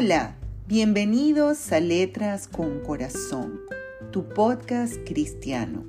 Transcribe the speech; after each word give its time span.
Hola, 0.00 0.36
bienvenidos 0.68 1.72
a 1.72 1.80
Letras 1.80 2.46
con 2.46 2.78
Corazón, 2.84 3.58
tu 4.12 4.28
podcast 4.28 4.94
cristiano. 5.04 5.84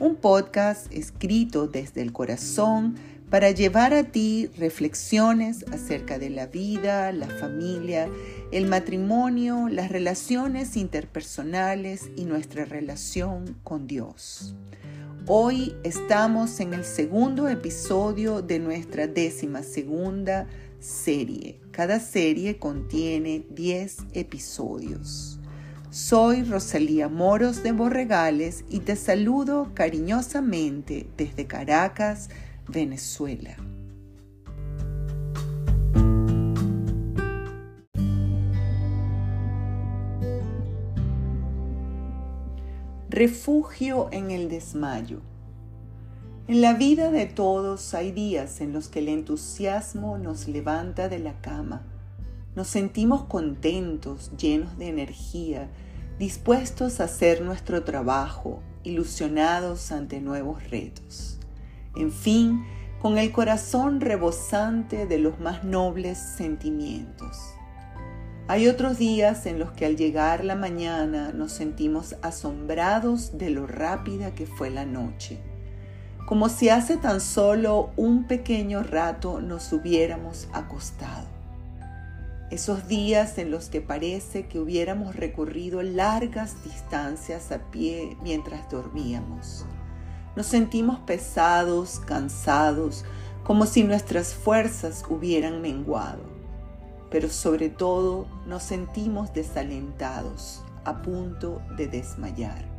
Un 0.00 0.16
podcast 0.16 0.90
escrito 0.90 1.66
desde 1.66 2.00
el 2.00 2.14
corazón 2.14 2.94
para 3.28 3.50
llevar 3.50 3.92
a 3.92 4.04
ti 4.04 4.48
reflexiones 4.56 5.66
acerca 5.70 6.18
de 6.18 6.30
la 6.30 6.46
vida, 6.46 7.12
la 7.12 7.28
familia, 7.28 8.08
el 8.52 8.68
matrimonio, 8.68 9.68
las 9.68 9.90
relaciones 9.90 10.74
interpersonales 10.78 12.08
y 12.16 12.24
nuestra 12.24 12.64
relación 12.64 13.58
con 13.64 13.86
Dios. 13.86 14.54
Hoy 15.26 15.76
estamos 15.84 16.58
en 16.60 16.72
el 16.72 16.86
segundo 16.86 17.50
episodio 17.50 18.40
de 18.40 18.58
nuestra 18.60 19.06
décima 19.06 19.62
segunda 19.62 20.46
serie. 20.82 21.60
Cada 21.70 22.00
serie 22.00 22.58
contiene 22.58 23.46
10 23.50 23.98
episodios. 24.12 25.38
Soy 25.90 26.42
Rosalía 26.42 27.08
Moros 27.08 27.62
de 27.62 27.72
Borregales 27.72 28.64
y 28.68 28.80
te 28.80 28.96
saludo 28.96 29.72
cariñosamente 29.74 31.08
desde 31.16 31.46
Caracas, 31.46 32.30
Venezuela. 32.66 33.56
Refugio 43.08 44.08
en 44.10 44.30
el 44.30 44.48
desmayo. 44.48 45.20
En 46.52 46.60
la 46.60 46.74
vida 46.74 47.10
de 47.10 47.24
todos 47.24 47.94
hay 47.94 48.12
días 48.12 48.60
en 48.60 48.74
los 48.74 48.88
que 48.88 48.98
el 48.98 49.08
entusiasmo 49.08 50.18
nos 50.18 50.48
levanta 50.48 51.08
de 51.08 51.18
la 51.18 51.40
cama. 51.40 51.80
Nos 52.54 52.68
sentimos 52.68 53.24
contentos, 53.24 54.30
llenos 54.36 54.76
de 54.76 54.88
energía, 54.88 55.70
dispuestos 56.18 57.00
a 57.00 57.04
hacer 57.04 57.40
nuestro 57.40 57.84
trabajo, 57.84 58.60
ilusionados 58.82 59.92
ante 59.92 60.20
nuevos 60.20 60.68
retos. 60.68 61.38
En 61.96 62.12
fin, 62.12 62.62
con 63.00 63.16
el 63.16 63.32
corazón 63.32 64.02
rebosante 64.02 65.06
de 65.06 65.18
los 65.18 65.40
más 65.40 65.64
nobles 65.64 66.18
sentimientos. 66.18 67.38
Hay 68.46 68.68
otros 68.68 68.98
días 68.98 69.46
en 69.46 69.58
los 69.58 69.72
que 69.72 69.86
al 69.86 69.96
llegar 69.96 70.44
la 70.44 70.54
mañana 70.54 71.32
nos 71.32 71.52
sentimos 71.52 72.14
asombrados 72.20 73.38
de 73.38 73.48
lo 73.48 73.66
rápida 73.66 74.34
que 74.34 74.44
fue 74.44 74.68
la 74.68 74.84
noche, 74.84 75.40
como 76.26 76.48
si 76.48 76.68
hace 76.68 76.96
tan 76.96 77.20
solo 77.20 77.90
un 77.96 78.26
pequeño 78.26 78.82
rato 78.82 79.40
nos 79.40 79.72
hubiéramos 79.72 80.48
acostado. 80.52 81.26
Esos 82.50 82.86
días 82.86 83.38
en 83.38 83.50
los 83.50 83.68
que 83.68 83.80
parece 83.80 84.46
que 84.46 84.58
hubiéramos 84.58 85.16
recorrido 85.16 85.82
largas 85.82 86.62
distancias 86.64 87.50
a 87.50 87.70
pie 87.70 88.16
mientras 88.22 88.70
dormíamos. 88.70 89.64
Nos 90.36 90.46
sentimos 90.46 90.98
pesados, 91.00 92.00
cansados, 92.00 93.04
como 93.42 93.66
si 93.66 93.84
nuestras 93.84 94.34
fuerzas 94.34 95.04
hubieran 95.08 95.60
menguado 95.62 96.32
pero 97.12 97.28
sobre 97.28 97.68
todo 97.68 98.26
nos 98.46 98.62
sentimos 98.62 99.34
desalentados, 99.34 100.62
a 100.84 101.02
punto 101.02 101.60
de 101.76 101.86
desmayar. 101.86 102.71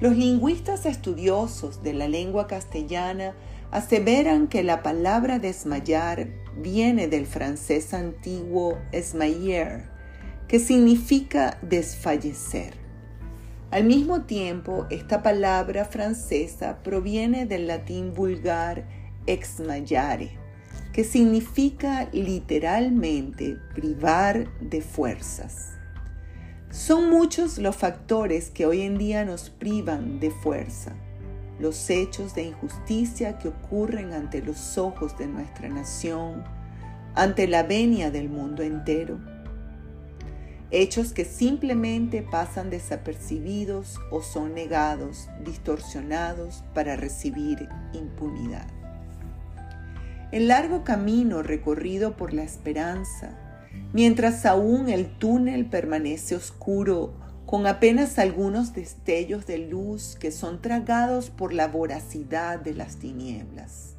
Los 0.00 0.16
lingüistas 0.16 0.86
estudiosos 0.86 1.82
de 1.82 1.92
la 1.92 2.06
lengua 2.06 2.46
castellana 2.46 3.34
aseveran 3.72 4.46
que 4.46 4.62
la 4.62 4.84
palabra 4.84 5.40
desmayar 5.40 6.28
viene 6.56 7.08
del 7.08 7.26
francés 7.26 7.92
antiguo 7.92 8.78
esmayer, 8.92 9.90
que 10.46 10.60
significa 10.60 11.58
desfallecer. 11.62 12.74
Al 13.72 13.84
mismo 13.84 14.22
tiempo, 14.22 14.86
esta 14.88 15.22
palabra 15.22 15.84
francesa 15.84 16.78
proviene 16.84 17.44
del 17.44 17.66
latín 17.66 18.14
vulgar 18.14 18.86
exmayare, 19.26 20.38
que 20.92 21.02
significa 21.02 22.08
literalmente 22.12 23.56
privar 23.74 24.48
de 24.60 24.80
fuerzas. 24.80 25.77
Son 26.70 27.08
muchos 27.08 27.56
los 27.56 27.76
factores 27.76 28.50
que 28.50 28.66
hoy 28.66 28.82
en 28.82 28.98
día 28.98 29.24
nos 29.24 29.48
privan 29.48 30.20
de 30.20 30.30
fuerza, 30.30 30.92
los 31.58 31.88
hechos 31.88 32.34
de 32.34 32.42
injusticia 32.42 33.38
que 33.38 33.48
ocurren 33.48 34.12
ante 34.12 34.42
los 34.42 34.76
ojos 34.76 35.16
de 35.16 35.28
nuestra 35.28 35.70
nación, 35.70 36.44
ante 37.14 37.48
la 37.48 37.62
venia 37.62 38.10
del 38.10 38.28
mundo 38.28 38.62
entero, 38.62 39.18
hechos 40.70 41.14
que 41.14 41.24
simplemente 41.24 42.22
pasan 42.22 42.68
desapercibidos 42.68 43.98
o 44.10 44.20
son 44.20 44.52
negados, 44.52 45.30
distorsionados 45.42 46.64
para 46.74 46.96
recibir 46.96 47.66
impunidad. 47.94 48.66
El 50.32 50.48
largo 50.48 50.84
camino 50.84 51.42
recorrido 51.42 52.14
por 52.14 52.34
la 52.34 52.42
esperanza, 52.42 53.47
mientras 53.92 54.46
aún 54.46 54.88
el 54.88 55.18
túnel 55.18 55.66
permanece 55.66 56.34
oscuro 56.34 57.14
con 57.46 57.66
apenas 57.66 58.18
algunos 58.18 58.74
destellos 58.74 59.46
de 59.46 59.56
luz 59.56 60.16
que 60.20 60.30
son 60.30 60.60
tragados 60.60 61.30
por 61.30 61.54
la 61.54 61.66
voracidad 61.66 62.58
de 62.58 62.74
las 62.74 62.96
tinieblas. 62.96 63.96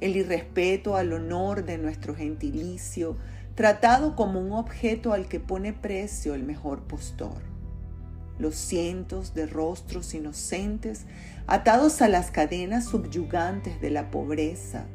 El 0.00 0.16
irrespeto 0.16 0.96
al 0.96 1.12
honor 1.12 1.66
de 1.66 1.76
nuestro 1.76 2.14
gentilicio, 2.14 3.18
tratado 3.54 4.16
como 4.16 4.40
un 4.40 4.52
objeto 4.52 5.12
al 5.12 5.28
que 5.28 5.40
pone 5.40 5.74
precio 5.74 6.34
el 6.34 6.42
mejor 6.42 6.84
postor. 6.84 7.42
Los 8.38 8.54
cientos 8.54 9.34
de 9.34 9.46
rostros 9.46 10.14
inocentes 10.14 11.04
atados 11.46 12.00
a 12.00 12.08
las 12.08 12.30
cadenas 12.30 12.86
subyugantes 12.86 13.78
de 13.82 13.90
la 13.90 14.10
pobreza, 14.10 14.86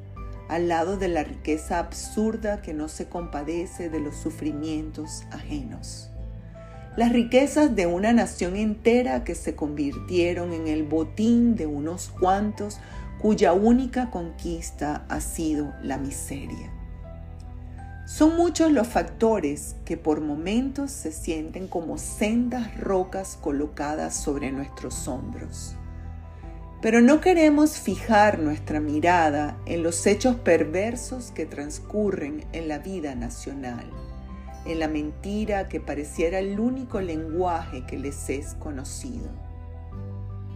al 0.50 0.68
lado 0.68 0.98
de 0.98 1.08
la 1.08 1.24
riqueza 1.24 1.80
absurda 1.80 2.62
que 2.62 2.74
no 2.74 2.90
se 2.90 3.08
compadece 3.08 3.90
de 3.90 4.00
los 4.02 4.16
sufrimientos 4.16 5.24
ajenos. 5.32 6.10
Las 6.98 7.14
riquezas 7.14 7.76
de 7.76 7.86
una 7.86 8.12
nación 8.12 8.56
entera 8.58 9.24
que 9.24 9.36
se 9.36 9.56
convirtieron 9.56 10.52
en 10.52 10.68
el 10.68 10.84
botín 10.84 11.56
de 11.56 11.68
unos 11.68 12.10
cuantos 12.10 12.80
cuya 13.22 13.54
única 13.54 14.10
conquista 14.10 15.06
ha 15.08 15.22
sido 15.22 15.74
la 15.84 15.98
miseria. 15.98 16.74
Son 18.06 18.36
muchos 18.36 18.72
los 18.72 18.88
factores 18.88 19.76
que 19.86 19.96
por 19.96 20.20
momentos 20.20 20.90
se 20.90 21.12
sienten 21.12 21.68
como 21.68 22.00
sendas 22.00 22.76
rocas 22.80 23.38
colocadas 23.40 24.16
sobre 24.16 24.52
nuestros 24.52 25.08
hombros. 25.08 25.76
Pero 26.82 27.02
no 27.02 27.20
queremos 27.20 27.78
fijar 27.78 28.40
nuestra 28.40 28.80
mirada 28.80 29.58
en 29.66 29.84
los 29.84 30.08
hechos 30.08 30.38
perversos 30.38 31.32
que 31.32 31.46
transcurren 31.46 32.46
en 32.54 32.70
la 32.70 32.80
vida 32.80 33.16
nacional, 33.16 33.86
en 34.66 34.80
la 34.80 34.88
mentira 34.88 35.68
que 35.68 35.82
pareciera 35.82 36.40
el 36.40 36.58
único 36.58 37.02
lenguaje 37.02 37.86
que 37.86 37.98
les 37.98 38.30
es 38.30 38.54
conocido. 38.54 39.30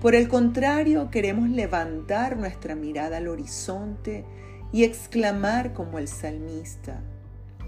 Por 0.02 0.16
el 0.16 0.30
contrario, 0.30 1.10
queremos 1.12 1.50
levantar 1.50 2.38
nuestra 2.38 2.74
mirada 2.74 3.18
al 3.18 3.28
horizonte 3.28 4.24
y 4.72 4.86
exclamar 4.86 5.74
como 5.74 6.00
el 6.00 6.08
salmista, 6.08 7.02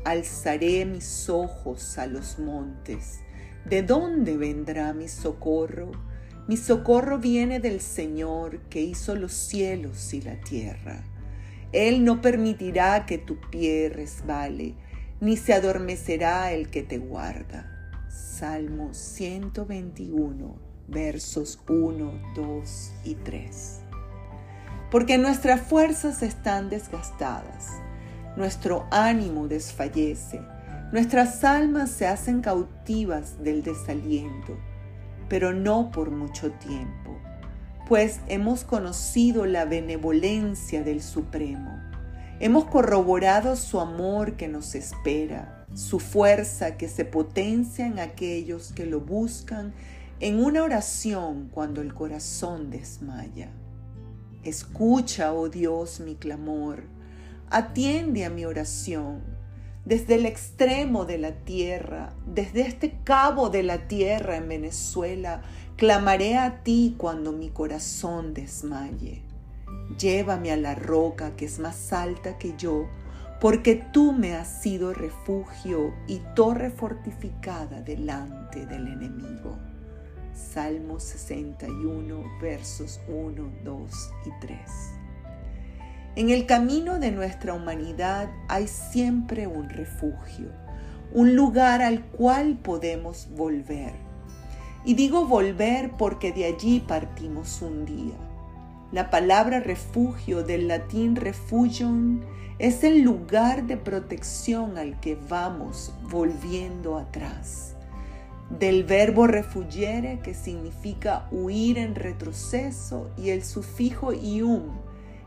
alzaré 0.06 0.86
mis 0.86 1.30
ojos 1.30 1.98
a 1.98 2.08
los 2.08 2.40
montes, 2.40 3.20
¿de 3.66 3.82
dónde 3.82 4.38
vendrá 4.38 4.94
mi 4.94 5.10
socorro? 5.10 5.92
Mi 6.48 6.58
socorro 6.58 7.18
viene 7.18 7.60
del 7.60 7.82
Señor 7.82 8.60
que 8.70 8.80
hizo 8.80 9.16
los 9.16 9.34
cielos 9.34 10.14
y 10.14 10.22
la 10.22 10.40
tierra. 10.42 11.04
Él 11.72 12.06
no 12.06 12.22
permitirá 12.22 13.08
que 13.08 13.18
tu 13.18 13.40
pie 13.50 13.90
resbale, 13.90 14.76
ni 15.20 15.38
se 15.38 15.54
adormecerá 15.54 16.52
el 16.52 16.70
que 16.70 16.84
te 16.84 17.00
guarda. 17.00 17.72
Salmo 18.10 18.94
121, 18.94 20.56
versos 20.88 21.60
1, 21.68 22.34
2 22.36 22.94
y 23.06 23.16
3. 23.16 23.80
Porque 24.92 25.18
nuestras 25.18 25.62
fuerzas 25.62 26.22
están 26.22 26.70
desgastadas, 26.70 27.72
nuestro 28.38 28.86
ánimo 28.92 29.48
desfallece, 29.48 30.42
nuestras 30.92 31.44
almas 31.44 31.90
se 31.90 32.06
hacen 32.06 32.42
cautivas 32.42 33.44
del 33.44 33.64
desaliento 33.64 34.56
pero 35.30 35.54
no 35.54 35.92
por 35.92 36.12
mucho 36.12 36.52
tiempo, 36.52 37.18
pues 37.88 38.20
hemos 38.28 38.64
conocido 38.64 39.46
la 39.46 39.66
benevolencia 39.66 40.84
del 40.84 41.02
Supremo. 41.02 41.80
Hemos 42.40 42.66
corroborado 42.66 43.56
su 43.56 43.80
amor 43.80 44.34
que 44.34 44.48
nos 44.48 44.76
espera, 44.76 45.66
su 45.74 46.00
fuerza 46.00 46.78
que 46.78 46.90
se 46.90 47.06
potencia 47.06 47.86
en 47.86 48.00
aquellos 48.00 48.74
que 48.74 48.86
lo 48.86 49.00
buscan 49.00 49.74
en 50.20 50.44
una 50.44 50.64
oración 50.64 51.50
cuando 51.52 51.82
el 51.82 51.94
corazón 51.94 52.70
desmaya. 52.70 53.52
Escucha, 54.44 55.34
oh 55.34 55.50
Dios, 55.50 56.00
mi 56.00 56.16
clamor, 56.16 56.84
atiende 57.50 58.26
a 58.26 58.30
mi 58.30 58.46
oración 58.46 59.35
desde 59.86 60.16
el 60.16 60.26
extremo 60.26 61.06
de 61.06 61.20
la 61.20 61.32
tierra, 61.32 62.14
desde 62.26 62.62
este 62.62 62.98
cabo 63.04 63.50
de 63.50 63.62
la 63.62 63.88
tierra 63.88 64.36
en 64.36 64.50
Venezuela, 64.50 65.44
clamaré 65.78 66.38
a 66.38 66.64
ti 66.64 66.96
cuando 66.98 67.32
mi 67.32 67.50
corazón 67.50 68.34
desmaye. 68.34 69.22
Llévame 70.00 70.52
a 70.52 70.58
la 70.58 70.74
roca 70.74 71.36
que 71.36 71.46
es 71.46 71.60
más 71.60 71.94
alta 71.94 72.40
que 72.40 72.56
yo, 72.58 72.88
porque 73.40 73.76
tú 73.94 74.12
me 74.12 74.34
has 74.34 74.62
sido 74.62 74.92
refugio 74.92 75.94
y 76.08 76.20
torre 76.36 76.72
fortificada 76.72 77.82
delante 77.82 78.66
del 78.66 78.88
enemigo. 78.88 79.56
Salmo 80.34 81.00
61, 81.00 82.24
versos 82.42 83.00
1, 83.08 83.52
2 83.64 84.12
y 84.26 84.30
3. 84.42 85.05
En 86.18 86.30
el 86.30 86.46
camino 86.46 86.98
de 86.98 87.12
nuestra 87.12 87.54
humanidad 87.54 88.30
hay 88.48 88.70
siempre 88.70 89.48
un 89.48 89.70
refugio, 89.70 90.48
un 91.14 91.36
lugar 91.36 91.82
al 91.82 92.06
cual 92.06 92.58
podemos 92.58 93.28
volver. 93.36 93.92
Y 94.86 94.94
digo 94.94 95.26
volver 95.26 95.92
porque 95.98 96.32
de 96.32 96.46
allí 96.46 96.80
partimos 96.80 97.62
un 97.62 97.86
día. 97.86 98.16
La 98.94 99.10
palabra 99.10 99.60
refugio 99.60 100.42
del 100.44 100.70
latín 100.70 101.18
refugium 101.18 102.22
es 102.60 102.86
el 102.86 103.02
lugar 103.02 103.66
de 103.68 103.76
protección 103.76 104.78
al 104.78 104.98
que 105.02 105.18
vamos 105.28 105.94
volviendo 106.10 106.98
atrás. 106.98 107.76
Del 108.58 108.86
verbo 108.86 109.28
refugiere 109.28 110.20
que 110.20 110.34
significa 110.34 111.28
huir 111.30 111.78
en 111.78 111.94
retroceso 111.94 113.10
y 113.18 113.32
el 113.32 113.44
sufijo 113.44 114.14
ium 114.14 114.85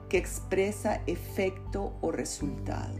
que 0.08 0.18
expresa 0.18 1.00
efecto 1.06 1.96
o 2.00 2.10
resultado. 2.10 2.96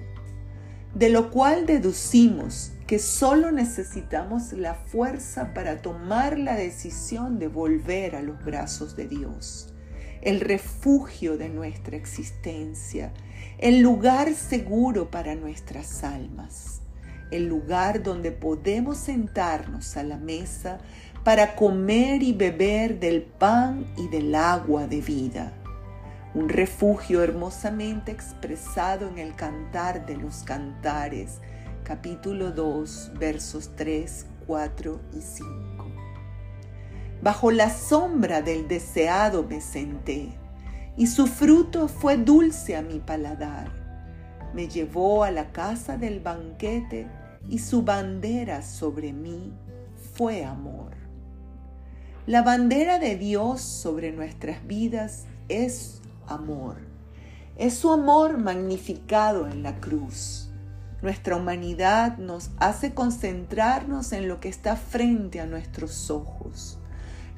De 0.95 1.09
lo 1.09 1.31
cual 1.31 1.67
deducimos 1.67 2.73
que 2.87 2.99
solo 2.99 3.53
necesitamos 3.53 4.53
la 4.53 4.75
fuerza 4.75 5.53
para 5.53 5.83
tomar 5.83 6.39
la 6.39 6.55
decisión 6.55 7.39
de 7.39 7.49
volver 7.49 8.17
a 8.17 8.23
los 8.23 8.43
brazos 8.43 8.97
de 8.97 9.07
Dios, 9.07 9.75
el 10.23 10.41
refugio 10.41 11.37
de 11.37 11.51
nuestra 11.51 11.97
existencia, 11.97 13.13
el 13.59 13.81
lugar 13.81 14.33
seguro 14.35 15.11
para 15.11 15.35
nuestras 15.35 16.03
almas, 16.03 16.81
el 17.31 17.47
lugar 17.47 18.03
donde 18.03 18.33
podemos 18.33 18.97
sentarnos 18.97 19.97
a 19.99 20.03
la 20.03 20.17
mesa 20.17 20.79
para 21.25 21.55
comer 21.55 22.23
y 22.23 22.33
beber 22.33 22.99
del 22.99 23.23
pan 23.23 23.87
y 23.99 24.09
del 24.09 24.35
agua 24.35 24.87
de 24.87 25.03
vida 25.03 25.53
un 26.39 26.49
refugio 26.49 27.21
hermosamente 27.25 28.13
expresado 28.13 29.09
en 29.09 29.19
el 29.19 29.35
Cantar 29.35 30.07
de 30.07 30.17
los 30.17 30.45
Cantares, 30.45 31.41
capítulo 31.83 32.53
2, 32.53 33.15
versos 33.19 33.73
3, 33.75 34.25
4 34.47 35.01
y 35.17 35.21
5. 35.21 35.87
Bajo 37.23 37.51
la 37.51 37.71
sombra 37.71 38.41
del 38.41 38.69
deseado 38.69 39.43
me 39.43 39.61
senté, 39.61 40.29
y 40.97 41.09
su 41.09 41.27
fruto 41.27 41.89
fue 41.89 42.17
dulce 42.17 42.77
a 42.77 42.83
mi 42.83 43.01
paladar. 43.01 43.73
Me 44.55 44.69
llevó 44.69 45.25
a 45.25 45.33
la 45.33 45.51
casa 45.51 45.97
del 45.97 46.21
banquete, 46.21 47.09
y 47.49 47.59
su 47.59 47.83
bandera 47.83 48.63
sobre 48.63 49.13
mí 49.13 49.53
fue 50.15 50.45
amor. 50.45 50.93
La 52.27 52.43
bandera 52.43 53.01
de 53.01 53.17
Dios 53.17 53.61
sobre 53.61 54.13
nuestras 54.13 54.65
vidas 54.69 55.25
es 55.49 56.01
amor. 56.29 56.77
Es 57.57 57.75
su 57.75 57.91
amor 57.91 58.39
magnificado 58.39 59.49
en 59.49 59.63
la 59.63 59.81
cruz. 59.81 60.51
Nuestra 61.03 61.37
humanidad 61.37 62.19
nos 62.19 62.51
hace 62.59 62.95
concentrarnos 62.95 64.13
en 64.13 64.29
lo 64.29 64.41
que 64.41 64.49
está 64.49 64.77
frente 64.77 65.41
a 65.41 65.47
nuestros 65.47 66.11
ojos. 66.11 66.79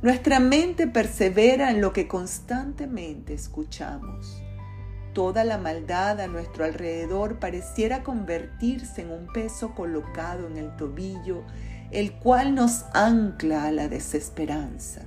Nuestra 0.03 0.41
mente 0.41 0.87
persevera 0.87 1.71
en 1.71 1.83
lo 1.83 1.93
que 1.93 2.09
constantemente 2.09 3.35
escuchamos. 3.35 4.43
Toda 5.13 5.45
la 5.45 5.59
maldad 5.59 6.21
a 6.21 6.27
nuestro 6.27 6.65
alrededor 6.65 7.39
pareciera 7.39 8.03
convertirse 8.03 9.03
en 9.03 9.11
un 9.11 9.27
peso 9.27 9.75
colocado 9.75 10.47
en 10.47 10.57
el 10.57 10.75
tobillo, 10.77 11.43
el 11.91 12.13
cual 12.13 12.55
nos 12.55 12.85
ancla 12.95 13.65
a 13.65 13.73
la 13.73 13.89
desesperanza. 13.89 15.03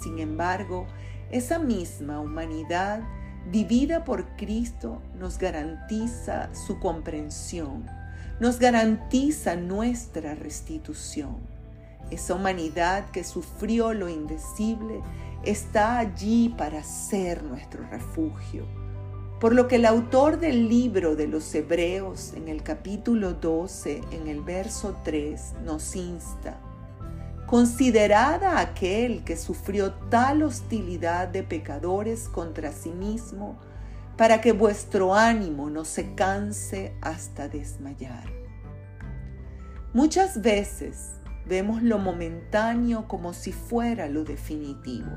Sin 0.00 0.18
embargo, 0.20 0.86
esa 1.30 1.58
misma 1.58 2.20
humanidad 2.20 3.02
vivida 3.50 4.04
por 4.04 4.36
Cristo 4.36 5.02
nos 5.18 5.38
garantiza 5.38 6.48
su 6.54 6.78
comprensión, 6.78 7.86
nos 8.40 8.58
garantiza 8.58 9.56
nuestra 9.56 10.34
restitución. 10.34 11.36
Esa 12.10 12.34
humanidad 12.34 13.10
que 13.10 13.24
sufrió 13.24 13.92
lo 13.92 14.08
indecible 14.08 15.02
está 15.44 15.98
allí 15.98 16.54
para 16.56 16.82
ser 16.82 17.42
nuestro 17.42 17.86
refugio. 17.90 18.64
Por 19.38 19.54
lo 19.54 19.68
que 19.68 19.76
el 19.76 19.84
autor 19.84 20.40
del 20.40 20.68
libro 20.68 21.14
de 21.14 21.28
los 21.28 21.54
Hebreos 21.54 22.32
en 22.34 22.48
el 22.48 22.62
capítulo 22.62 23.34
12, 23.34 24.00
en 24.10 24.28
el 24.28 24.40
verso 24.40 24.96
3, 25.04 25.54
nos 25.64 25.94
insta 25.94 26.58
Considerada 27.48 28.60
aquel 28.60 29.24
que 29.24 29.34
sufrió 29.38 29.94
tal 30.10 30.42
hostilidad 30.42 31.28
de 31.28 31.42
pecadores 31.42 32.28
contra 32.28 32.72
sí 32.72 32.90
mismo, 32.90 33.58
para 34.18 34.42
que 34.42 34.52
vuestro 34.52 35.14
ánimo 35.14 35.70
no 35.70 35.86
se 35.86 36.14
canse 36.14 36.94
hasta 37.00 37.48
desmayar. 37.48 38.30
Muchas 39.94 40.42
veces 40.42 41.14
vemos 41.46 41.82
lo 41.82 41.98
momentáneo 41.98 43.08
como 43.08 43.32
si 43.32 43.52
fuera 43.52 44.08
lo 44.08 44.24
definitivo. 44.24 45.12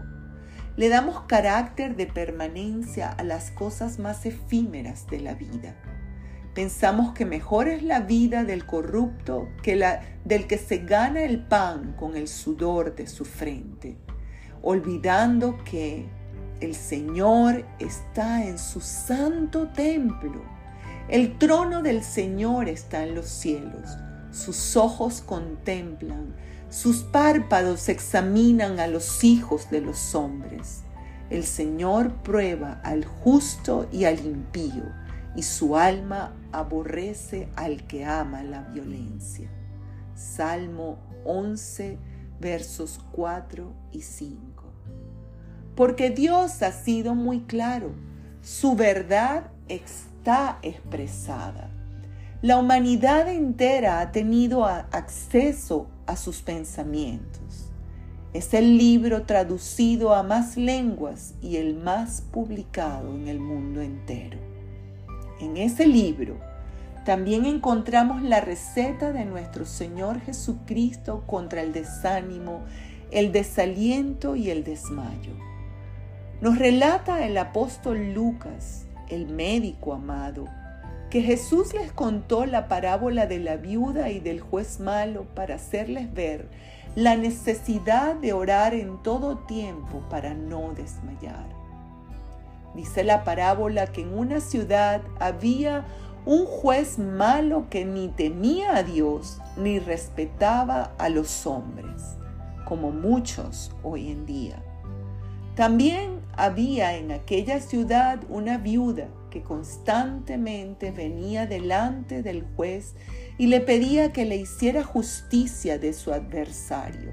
Le 0.77 0.87
damos 0.87 1.23
carácter 1.23 1.97
de 1.97 2.07
permanencia 2.07 3.09
a 3.09 3.23
las 3.23 3.51
cosas 3.51 3.99
más 3.99 4.25
efímeras 4.25 5.05
de 5.07 5.19
la 5.19 5.33
vida. 5.33 5.75
Pensamos 6.53 7.13
que 7.13 7.25
mejor 7.25 7.69
es 7.69 7.81
la 7.81 8.01
vida 8.01 8.43
del 8.43 8.65
corrupto 8.65 9.47
que 9.63 9.77
la 9.77 10.01
del 10.25 10.47
que 10.47 10.57
se 10.57 10.79
gana 10.79 11.23
el 11.23 11.39
pan 11.39 11.95
con 11.97 12.17
el 12.17 12.27
sudor 12.27 12.93
de 12.95 13.07
su 13.07 13.23
frente, 13.23 13.97
olvidando 14.61 15.63
que 15.63 16.09
el 16.59 16.75
Señor 16.75 17.65
está 17.79 18.45
en 18.45 18.59
su 18.59 18.81
santo 18.81 19.69
templo. 19.69 20.43
El 21.07 21.37
trono 21.37 21.81
del 21.81 22.03
Señor 22.03 22.67
está 22.67 23.03
en 23.03 23.15
los 23.15 23.27
cielos. 23.27 23.97
Sus 24.31 24.75
ojos 24.75 25.21
contemplan, 25.21 26.35
sus 26.69 27.03
párpados 27.03 27.89
examinan 27.89 28.79
a 28.79 28.87
los 28.87 29.23
hijos 29.23 29.69
de 29.71 29.81
los 29.81 30.13
hombres. 30.15 30.83
El 31.29 31.45
Señor 31.45 32.13
prueba 32.23 32.81
al 32.83 33.05
justo 33.05 33.87
y 33.91 34.03
al 34.03 34.19
impío 34.19 34.83
y 35.35 35.43
su 35.43 35.77
alma 35.77 36.33
aborrece 36.51 37.49
al 37.55 37.85
que 37.87 38.05
ama 38.05 38.43
la 38.43 38.63
violencia. 38.63 39.49
Salmo 40.15 40.99
11, 41.25 41.97
versos 42.39 42.99
4 43.11 43.71
y 43.91 44.01
5. 44.01 44.63
Porque 45.75 46.09
Dios 46.09 46.61
ha 46.61 46.71
sido 46.71 47.15
muy 47.15 47.41
claro, 47.41 47.91
su 48.41 48.75
verdad 48.75 49.51
está 49.67 50.59
expresada. 50.61 51.69
La 52.41 52.57
humanidad 52.57 53.29
entera 53.29 54.01
ha 54.01 54.11
tenido 54.11 54.65
acceso 54.65 55.87
a 56.07 56.17
sus 56.17 56.41
pensamientos. 56.41 57.71
Es 58.33 58.53
el 58.53 58.77
libro 58.77 59.23
traducido 59.23 60.15
a 60.15 60.23
más 60.23 60.57
lenguas 60.57 61.35
y 61.41 61.57
el 61.57 61.75
más 61.75 62.21
publicado 62.21 63.13
en 63.13 63.27
el 63.27 63.39
mundo 63.39 63.81
entero. 63.81 64.50
En 65.41 65.57
ese 65.57 65.87
libro 65.87 66.37
también 67.03 67.47
encontramos 67.47 68.21
la 68.21 68.41
receta 68.41 69.11
de 69.11 69.25
nuestro 69.25 69.65
Señor 69.65 70.21
Jesucristo 70.21 71.23
contra 71.25 71.63
el 71.63 71.73
desánimo, 71.73 72.61
el 73.09 73.31
desaliento 73.31 74.35
y 74.35 74.51
el 74.51 74.63
desmayo. 74.63 75.33
Nos 76.41 76.59
relata 76.59 77.25
el 77.25 77.39
apóstol 77.39 78.13
Lucas, 78.13 78.85
el 79.09 79.27
médico 79.27 79.93
amado, 79.93 80.45
que 81.09 81.23
Jesús 81.23 81.73
les 81.73 81.91
contó 81.91 82.45
la 82.45 82.67
parábola 82.67 83.25
de 83.25 83.39
la 83.39 83.57
viuda 83.57 84.11
y 84.11 84.19
del 84.19 84.39
juez 84.39 84.79
malo 84.79 85.25
para 85.33 85.55
hacerles 85.55 86.13
ver 86.13 86.49
la 86.95 87.15
necesidad 87.15 88.13
de 88.13 88.33
orar 88.33 88.75
en 88.75 89.01
todo 89.01 89.39
tiempo 89.39 90.03
para 90.07 90.35
no 90.35 90.73
desmayar. 90.75 91.60
Dice 92.75 93.03
la 93.03 93.23
parábola 93.23 93.87
que 93.87 94.01
en 94.01 94.17
una 94.17 94.39
ciudad 94.39 95.01
había 95.19 95.85
un 96.25 96.45
juez 96.45 96.99
malo 96.99 97.67
que 97.69 97.83
ni 97.83 98.07
temía 98.09 98.75
a 98.75 98.83
Dios 98.83 99.39
ni 99.57 99.79
respetaba 99.79 100.93
a 100.97 101.09
los 101.09 101.45
hombres, 101.47 102.15
como 102.65 102.91
muchos 102.91 103.71
hoy 103.83 104.11
en 104.11 104.25
día. 104.25 104.63
También 105.55 106.21
había 106.37 106.95
en 106.95 107.11
aquella 107.11 107.59
ciudad 107.59 108.19
una 108.29 108.57
viuda 108.57 109.07
que 109.29 109.41
constantemente 109.41 110.91
venía 110.91 111.45
delante 111.45 112.23
del 112.23 112.45
juez 112.55 112.95
y 113.37 113.47
le 113.47 113.59
pedía 113.59 114.13
que 114.13 114.25
le 114.25 114.37
hiciera 114.37 114.83
justicia 114.83 115.77
de 115.77 115.93
su 115.93 116.13
adversario. 116.13 117.11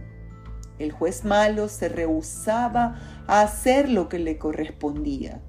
El 0.79 0.93
juez 0.93 1.25
malo 1.25 1.69
se 1.69 1.89
rehusaba 1.89 2.99
a 3.27 3.43
hacer 3.43 3.89
lo 3.89 4.09
que 4.09 4.19
le 4.19 4.39
correspondía, 4.39 5.41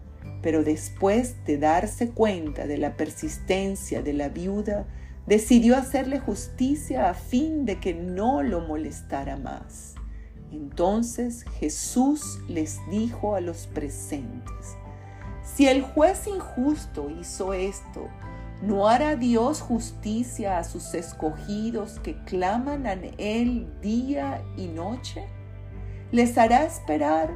pero 0.42 0.64
después 0.64 1.44
de 1.46 1.58
darse 1.58 2.10
cuenta 2.12 2.66
de 2.66 2.78
la 2.78 2.96
persistencia 2.98 4.02
de 4.02 4.14
la 4.14 4.30
viuda, 4.30 4.88
decidió 5.28 5.76
hacerle 5.76 6.20
justicia 6.20 7.10
a 7.10 7.14
fin 7.14 7.66
de 7.66 7.80
que 7.80 7.94
no 7.94 8.42
lo 8.42 8.62
molestara 8.62 9.38
más. 9.38 9.96
Entonces 10.52 11.46
Jesús 11.60 12.40
les 12.48 12.80
dijo 12.90 13.36
a 13.36 13.42
los 13.42 13.68
presentes, 13.68 14.76
si 15.44 15.68
el 15.68 15.84
juez 15.84 16.26
injusto 16.28 17.10
hizo 17.10 17.54
esto, 17.54 18.08
¿no 18.62 18.88
hará 18.88 19.16
Dios 19.16 19.62
justicia 19.62 20.58
a 20.58 20.64
sus 20.64 20.94
escogidos 20.94 22.00
que 22.00 22.16
claman 22.24 22.86
a 22.88 22.94
Él 22.94 23.68
día 23.82 24.44
y 24.58 24.68
noche? 24.68 25.26
¿Les 26.12 26.38
hará 26.38 26.64
esperar? 26.64 27.30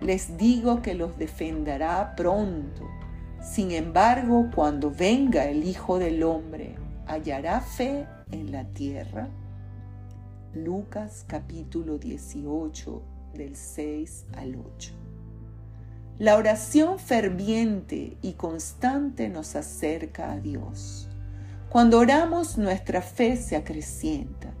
Les 0.00 0.36
digo 0.36 0.82
que 0.82 0.94
los 0.94 1.16
defenderá 1.18 2.14
pronto. 2.16 2.88
Sin 3.42 3.72
embargo, 3.72 4.50
cuando 4.54 4.90
venga 4.90 5.44
el 5.44 5.64
Hijo 5.64 5.98
del 5.98 6.22
Hombre, 6.22 6.76
¿hallará 7.06 7.60
fe 7.60 8.06
en 8.30 8.52
la 8.52 8.64
tierra? 8.64 9.28
Lucas 10.54 11.24
capítulo 11.26 11.98
18 11.98 13.02
del 13.34 13.56
6 13.56 14.26
al 14.36 14.56
8. 14.56 15.03
La 16.18 16.36
oración 16.36 17.00
ferviente 17.00 18.16
y 18.22 18.34
constante 18.34 19.28
nos 19.28 19.56
acerca 19.56 20.30
a 20.30 20.38
Dios. 20.38 21.08
Cuando 21.68 21.98
oramos 21.98 22.56
nuestra 22.56 23.02
fe 23.02 23.36
se 23.36 23.56
acrecienta. 23.56 24.54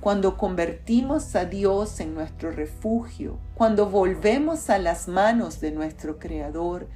Cuando 0.00 0.36
convertimos 0.36 1.36
a 1.36 1.44
Dios 1.44 2.00
en 2.00 2.12
nuestro 2.14 2.50
refugio, 2.50 3.38
cuando 3.54 3.88
volvemos 3.88 4.68
a 4.68 4.78
las 4.78 5.06
manos 5.06 5.60
de 5.60 5.70
nuestro 5.70 6.18
Creador, 6.18 6.88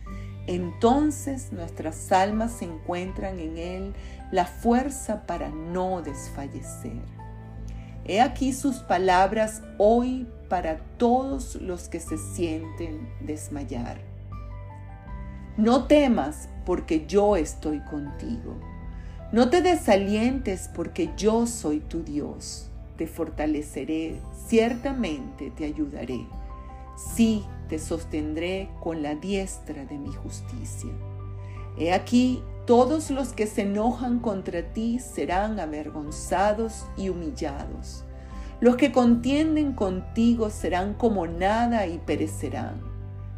entonces 0.49 1.53
nuestras 1.53 2.11
almas 2.11 2.63
encuentran 2.63 3.39
en 3.39 3.59
Él 3.59 3.95
la 4.33 4.45
fuerza 4.45 5.25
para 5.25 5.51
no 5.51 6.03
desfallecer. 6.03 7.01
He 8.05 8.21
aquí 8.21 8.53
sus 8.53 8.79
palabras 8.79 9.63
hoy 9.79 10.27
para 10.55 10.77
todos 10.99 11.57
los 11.57 11.89
que 11.89 11.99
se 11.99 12.17
sienten 12.17 13.09
desmayar. 13.19 13.99
No 15.57 15.89
temas 15.89 16.49
porque 16.65 17.07
yo 17.09 17.35
estoy 17.35 17.81
contigo. 17.81 18.55
No 19.33 19.51
te 19.51 19.63
desalientes 19.63 20.71
porque 20.73 21.11
yo 21.17 21.49
soy 21.49 21.81
tu 21.81 22.05
Dios. 22.05 22.71
Te 22.97 23.09
fortaleceré, 23.09 24.21
ciertamente 24.47 25.51
te 25.51 25.65
ayudaré. 25.65 26.25
Sí, 27.17 27.45
te 27.69 27.81
sostendré 27.81 28.71
con 28.81 29.03
la 29.03 29.17
diestra 29.17 29.85
de 29.87 29.99
mi 29.99 30.13
justicia. 30.13 30.93
He 31.77 31.93
aquí, 31.93 32.45
todos 32.65 33.11
los 33.11 33.33
que 33.33 33.49
se 33.49 33.63
enojan 33.63 34.21
contra 34.21 34.63
ti 34.73 35.01
serán 35.01 35.59
avergonzados 35.59 36.87
y 36.97 37.09
humillados. 37.09 38.05
Los 38.61 38.77
que 38.77 38.93
contienden 38.93 39.73
contigo 39.73 40.49
serán 40.51 40.95
como 40.95 41.27
nada 41.27 41.87
y 41.87 41.99
perecerán. 41.99 42.81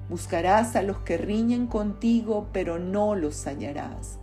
Buscarás 0.08 0.76
a 0.76 0.82
los 0.82 0.99
que 0.99 1.16
riñen 1.16 1.66
contigo, 1.66 2.49
pero 2.52 2.78
no 2.78 3.14
los 3.16 3.46
hallarás. 3.46 4.18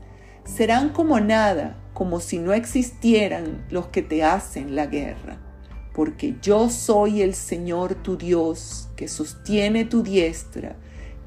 Serán 0.45 0.89
como 0.89 1.19
nada, 1.19 1.77
como 1.93 2.19
si 2.19 2.39
no 2.39 2.53
existieran 2.53 3.65
los 3.69 3.87
que 3.87 4.01
te 4.01 4.23
hacen 4.23 4.75
la 4.75 4.85
guerra. 4.85 5.39
Porque 5.93 6.35
yo 6.41 6.69
soy 6.69 7.21
el 7.21 7.33
Señor 7.33 7.95
tu 7.95 8.17
Dios, 8.17 8.89
que 8.95 9.07
sostiene 9.07 9.85
tu 9.85 10.03
diestra, 10.03 10.75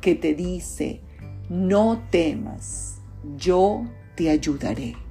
que 0.00 0.14
te 0.14 0.34
dice, 0.34 1.00
no 1.48 2.02
temas, 2.10 3.00
yo 3.36 3.84
te 4.16 4.30
ayudaré. 4.30 5.05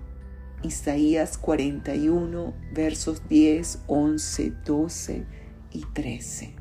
Isaías 0.65 1.37
41, 1.37 2.53
versos 2.73 3.27
10, 3.29 3.83
11, 3.87 4.53
12 4.65 5.25
y 5.71 5.85
13. 5.93 6.55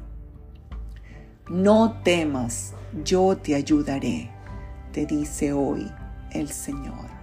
No 1.49 2.01
temas, 2.03 2.75
yo 3.05 3.37
te 3.37 3.55
ayudaré, 3.55 4.31
te 4.93 5.07
dice 5.07 5.53
hoy 5.53 5.91
el 6.33 6.49
Señor. 6.49 7.14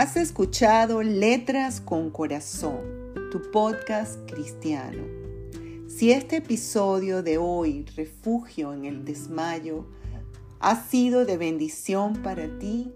Has 0.00 0.16
escuchado 0.16 1.02
Letras 1.02 1.82
con 1.82 2.08
Corazón, 2.08 3.12
tu 3.30 3.50
podcast 3.50 4.18
cristiano. 4.32 5.02
Si 5.88 6.10
este 6.10 6.36
episodio 6.36 7.22
de 7.22 7.36
hoy, 7.36 7.84
Refugio 7.96 8.72
en 8.72 8.86
el 8.86 9.04
Desmayo, 9.04 9.84
ha 10.58 10.88
sido 10.88 11.26
de 11.26 11.36
bendición 11.36 12.14
para 12.22 12.48
ti, 12.58 12.90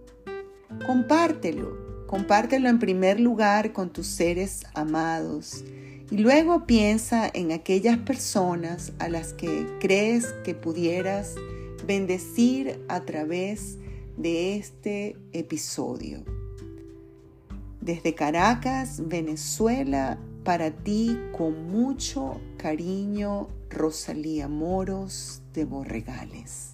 compártelo. 0.87 2.07
Compártelo 2.07 2.71
en 2.71 2.79
primer 2.79 3.21
lugar 3.21 3.75
con 3.75 3.93
tus 3.93 4.07
seres 4.07 4.65
amados 4.73 5.63
y 6.11 6.17
luego 6.17 6.65
piensa 6.65 7.31
en 7.35 7.53
aquellas 7.53 7.99
personas 7.99 8.95
a 8.99 9.11
las 9.11 9.35
que 9.35 9.67
crees 9.79 10.29
que 10.43 10.55
pudieras 10.55 11.35
bendecir 11.87 12.83
a 12.89 13.01
través 13.01 13.77
de 14.17 14.57
este 14.57 15.19
episodio. 15.35 16.25
Desde 17.85 18.15
Caracas, 18.15 19.03
Venezuela, 19.09 20.19
para 20.43 20.71
ti 20.71 21.19
con 21.37 21.67
mucho 21.67 22.41
cariño, 22.57 23.49
Rosalía 23.69 24.49
Moros 24.49 25.43
de 25.53 25.67
Borregales. 25.67 26.74